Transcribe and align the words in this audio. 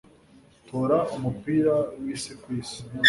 tora 0.67 0.99
umupira 1.15 1.75
wisi 2.01 2.31
kwisi 2.41 2.79